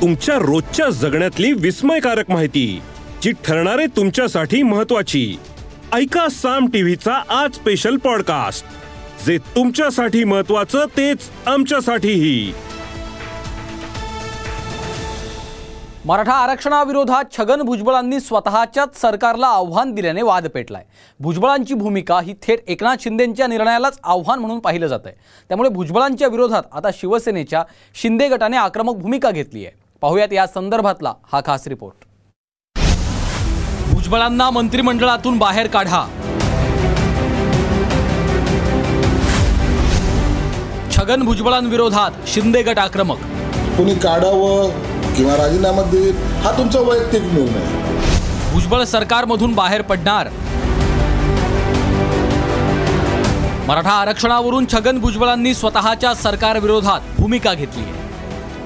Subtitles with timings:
[0.00, 2.80] तुमच्या रोजच्या जगण्यातली विस्मयकारक माहिती
[3.22, 5.36] जी ठरणारे तुमच्यासाठी महत्वाची
[5.94, 12.52] ऐका साम टीव्हीचा आज स्पेशल पॉडकास्ट जे तुमच्यासाठी महत्वाचं तेच आमच्यासाठीही.
[16.04, 20.84] मराठा आरक्षणाविरोधात छगन भुजबळांनी स्वतःच्याच सरकारला आव्हान दिल्याने वाद पेटलाय.
[21.20, 25.14] भुजबळांची भूमिका ही थेट एकनाथ शिंदेंच्या निर्णयालाच आव्हान म्हणून पाहिलं जात आहे
[25.48, 27.62] त्यामुळे भुजबळांच्या विरोधात आता शिवसेनेच्या
[27.94, 32.04] शिंदे गटाने आक्रमक भूमिका घेतली आहे पाहुयात या संदर्भातला हा खास रिपोर्ट
[33.92, 36.04] भुजबळांना मंत्रिमंडळातून बाहेर काढा.
[40.96, 43.18] छगन भुजबळांविरोधात शिंदे गट आक्रमक.
[43.76, 47.62] कोणी काढावं किंवा राजीनामा देईल हा तुमचा वैयक्तिक निर्णय.
[47.62, 48.52] आहे.
[48.52, 50.28] भुजबळ सरकारमधून बाहेर पडणार.
[53.66, 57.99] मराठा आरक्षणावरून छगन भुजबळांनी स्वतःच्या सरकारविरोधात भूमिका घेतली आहे.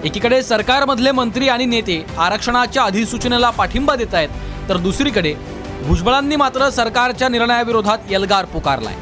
[0.05, 4.29] एकीकडे सरकारमधले मंत्री आणि नेते आरक्षणाच्या अधिसूचनेला पाठिंबा देत आहेत
[4.69, 5.33] तर दुसरीकडे
[5.87, 8.95] भुजबळांनी मात्र सरकारच्या निर्णयाविरोधात एल्गार पुकारलाय.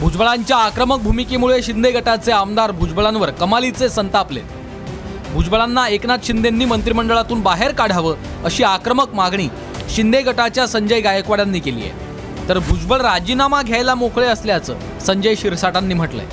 [0.00, 4.40] भुजबळांच्या आक्रमक भूमिकेमुळे शिंदे गटाचे आमदार भुजबळांवर कमालीचे संतापले.
[5.32, 9.48] भुजबळांना एकनाथ शिंदेंनी मंत्रिमंडळातून बाहेर काढावं अशी आक्रमक मागणी
[9.90, 12.48] शिंदे गटाच्या संजय गायकवाडांनी केली आहे.
[12.48, 16.26] तर भुजबळ राजीनामा घ्यायला मोकळे असल्याचं संजय शिरसाटांनी म्हटलंय.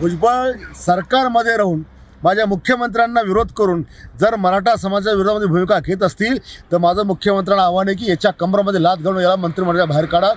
[0.00, 1.82] भुजबळ सरकारमध्ये राहून
[2.26, 3.82] माझ्या मुख्यमंत्र्यांना विरोध करून
[4.20, 6.38] जर मराठा समाजाच्या विरोधामध्ये भूमिका घेत असतील
[6.72, 10.32] तर माझं मुख्यमंत्र्यांना आव्हान आहे की याच्या कंबरमध्ये लात घालून याला मंत्रिमंडळाच्या बाहेर काढा.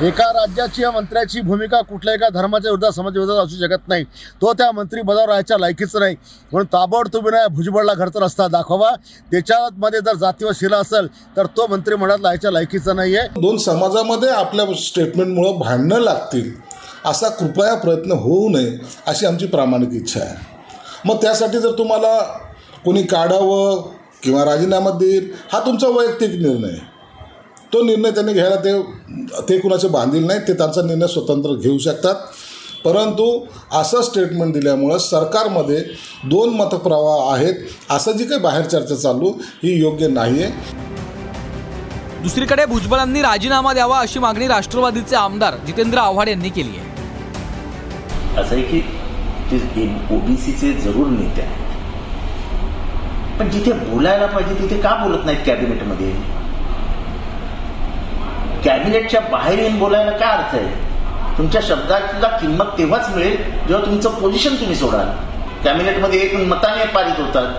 [0.00, 4.04] एका राज्याची या मंत्र्याची भूमिका कुठल्या एका धर्माच्या विरोधात समाजाच्या विरोधात असू शकत नाही.
[4.42, 6.16] तो त्या मंत्रिपदावर राहायच्या लायकीचं नाही.
[6.52, 8.90] म्हणून ताबडतोबीने भुजबळला घरचा रस्ता दाखवा.
[9.30, 14.66] त्याच्यामध्ये जर जातीवर शिला असेल तर तो मंत्रिमंडळात राहायच्या लायकीचा नाही आहे दोन समाजामध्ये आपल्या
[14.82, 16.52] स्टेटमेंटमुळं भांडणं लागतील
[17.06, 20.57] असा कृपया प्रयत्न होऊ नये अशी आमची प्रामाणिक इच्छा आहे.
[21.08, 22.18] मग त्यासाठी जर तुम्हाला
[22.84, 23.82] कोणी काढावं
[24.22, 26.76] किंवा राजीनामा देईल हा तुमचा वैयक्तिक निर्णय.
[27.72, 28.80] तो निर्णय त्यांनी घ्यायला ते
[29.48, 32.14] ते कुणाचे बांधील नाही ते त्यांचा निर्णय स्वतंत्र घेऊ शकतात.
[32.84, 33.24] परंतु
[33.72, 35.82] असं स्टेटमेंट दिल्यामुळं सरकारमध्ये
[36.24, 37.54] दोन मतप्रवाह आहेत.
[37.90, 39.30] असं जी काही बाहेर चर्चा चालू
[39.62, 40.76] ही योग्य नाही आहे
[42.22, 46.86] दुसरीकडे भुजबळांनी राजीनामा द्यावा अशी मागणी राष्ट्रवादीचे आमदार जितेंद्र आव्हाड यांनी केली आहे.
[48.40, 48.80] असं आहे की
[49.50, 51.66] ते ओबीसीचे जरूर नेते आहेत.
[53.38, 56.12] पण जिथे बोलायला पाहिजे तिथे का बोलत नाहीत कॅबिनेटमध्ये?
[58.64, 60.66] कॅबिनेटच्या बाहेर येऊन बोलायला काय अर्थ आहे?
[61.38, 63.36] तुमच्या शब्दाला किंमत तेव्हाच मिळेल
[63.68, 65.06] जेव्हा तुमचं पोझिशन तुम्ही सोडाल.
[65.64, 67.54] कॅबिनेटमध्ये एक मताने पारित होतात.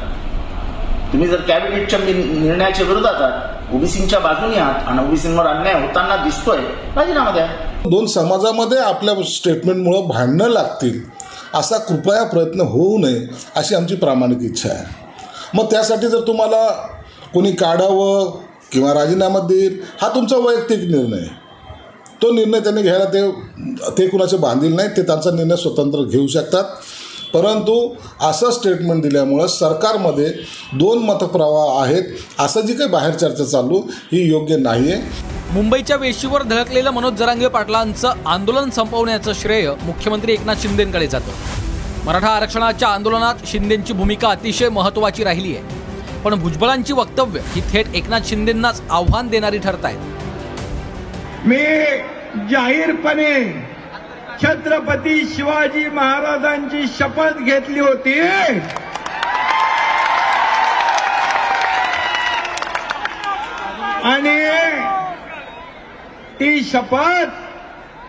[1.13, 6.57] तुम्ही जर कॅबिनेटच्या निर्णयाच्या विरोधात आहात ओबीसींच्या बाजूने आहात आणि ओबीसींवर अन्याय होताना दिसतोय
[6.95, 7.45] राजीनामा द्या.
[7.89, 11.18] दोन समाजामध्ये आपल्या स्टेटमेंटमुळं भांडणं लागतील.
[11.53, 14.83] असा कृपया प्रयत्न होऊ नये अशी आमची प्रामाणिक इच्छा आहे.
[15.53, 16.67] मग त्यासाठी जर तुम्हाला
[17.33, 18.37] कोणी काढावं
[18.71, 21.17] किंवा राजीनामा देईल हा तुमचा वैयक्तिक निर्णय.
[21.17, 21.27] आहे.
[22.21, 23.31] तो निर्णय त्यांनी घ्यायला ते
[23.97, 26.63] ते कुणाचे बांधील नाही ते त्यांचा निर्णय स्वतंत्र घेऊ शकतात.
[27.33, 30.33] परंतु असं स्टेटमेंट दिल्यामुळं सरकारमध्ये
[30.73, 32.03] दोन मतप्रवाह आहेत.
[32.39, 35.01] असं जी काही बाहेर चर्चा चालू ही योग्य नाही आहे
[35.53, 41.31] मुंबईच्या वेशीवर धडकलेलं मनोज जरांगे पाटलांचं आंदोलन संपवण्याचं श्रेय मुख्यमंत्री एकनाथ शिंदेंकडे जातं.
[42.05, 46.21] मराठा आरक्षणाच्या आंदोलनात शिंदेंची भूमिका अतिशय महत्त्वाची राहिली आहे.
[46.23, 49.99] पण भुजबळांची वक्तव्य ही थेट एकनाथ शिंदेंनाच आव्हान देणारी ठरत आहेत
[51.45, 51.57] मी
[52.51, 53.33] जाहीरपणे
[54.43, 58.19] छत्रपती शिवाजी महाराजांची शपथ घेतली होती.
[64.03, 64.37] आणि
[66.39, 67.29] ती शपथ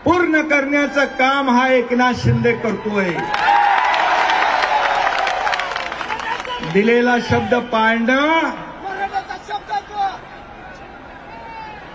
[0.05, 3.11] पूर्ण करण्याचं काम हा एकनाथ शिंदे करतोय.
[6.73, 8.51] दिलेला शब्द पाळणं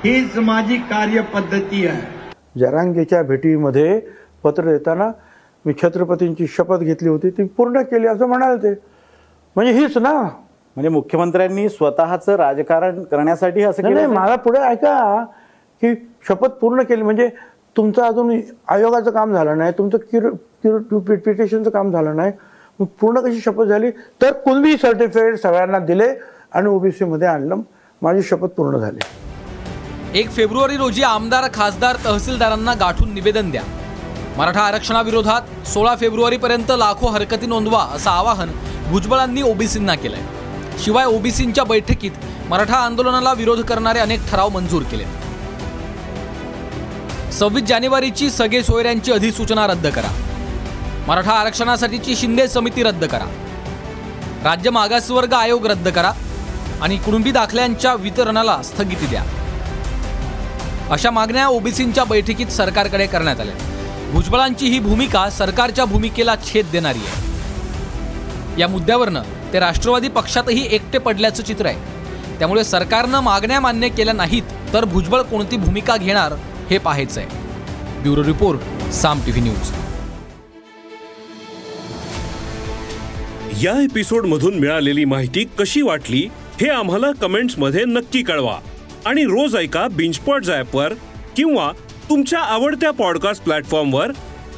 [0.03, 2.01] हीच माझी कार्यपद्धती आहे.
[2.59, 3.99] जरांगेच्या भेटीमध्ये
[4.43, 5.09] पत्र देताना
[5.65, 8.73] मी छत्रपतींची शपथ घेतली होती ती पूर्ण केली असं म्हणाल ते.
[9.55, 10.11] म्हणजे हीच ना?
[10.77, 15.25] म्हणजे मुख्यमंत्र्यांनी स्वतःचं राजकारण करण्यासाठी असं नाही मला पुढे ऐका.
[15.85, 17.01] की शपथ पूर्ण केली.
[17.01, 17.29] म्हणजे
[17.77, 20.29] तुमचं अजून आयोगाचं काम झालं नाही तुमचं किर
[20.65, 22.31] किर पिटिशनचं काम झालं नाही.
[22.79, 23.89] पूर्ण कशी शपथ झाली?
[24.21, 26.07] तर कुणबी सर्टिफिकेट सगळ्यांना दिले
[26.51, 27.61] आणि ओबीसीमध्ये आणलं.
[28.01, 28.99] माझी शपथ पूर्ण झाली.
[30.19, 33.61] एक फेब्रुवारी रोजी आमदार खासदार तहसीलदारांना गाठून निवेदन द्या.
[34.37, 38.49] मराठा आरक्षणाविरोधात सोळा फेब्रुवारीपर्यंत लाखो हरकती नोंदवा असं आवाहन
[38.91, 40.21] भुजबळांनी ओबीसींना केलंय.
[40.79, 45.03] शिवाय ओबीसींच्या बैठकीत मराठा आंदोलनाला विरोध करणारे अनेक ठराव मंजूर केले.
[47.39, 50.09] सव्वीस जानेवारीची सगळे सोयऱ्यांची अधिसूचना रद्द करा.
[51.07, 53.25] मराठा आरक्षणासाठीची शिंदे समिती रद्द करा.
[54.43, 56.11] राज्य मागासवर्ग आयोग रद्द करा
[56.81, 59.23] आणि कुटुंबी दाखल्यांच्या वितरणाला स्थगिती द्या.
[60.91, 63.55] अशा मागण्या ओबीसींच्या बैठकीत सरकारकडे करण्यात आल्या.
[64.11, 68.61] भुजबळांची ही भूमिका सरकारच्या भूमिकेला छेद देणारी आहे.
[68.61, 69.21] या मुद्द्यावरनं
[69.53, 71.79] ते राष्ट्रवादी पक्षातही एकटे पडल्याचं चित्र आहे.
[72.39, 74.43] त्यामुळे सरकारनं मागण्या मान्य केल्या नाहीत
[74.73, 76.33] तर भुजबळ कोणती भूमिका घेणार
[76.69, 77.29] हे पाहायचं आहे
[78.01, 79.71] bureau report Saam TV news.
[83.65, 86.27] या एपिसोड मधून मिळालेली माहिती कशी वाटली
[86.61, 88.59] हे आम्हाला कमेंट्समध्ये नक्की कळवा.
[89.05, 90.93] आणि रोज ऐका बिंचपॉट वर
[91.37, 91.71] किंवा
[92.09, 94.11] तुमच्या आवडत्या पॉडकास्ट प्लॅटफॉर्मवर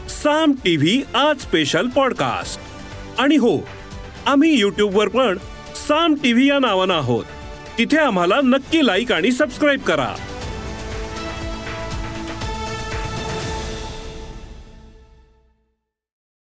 [0.10, 2.62] साम टीव्ही आज स्पेशल पॉडकास्ट.
[3.22, 3.68] आणि हो
[4.26, 5.38] आम्ही यूट्यूबवर पण
[5.88, 7.26] साम टीव्ही या नावानं आहोत.
[7.78, 10.16] तिथे आम्हाला नक्की लाईक आणि सबस्क्राईब करा.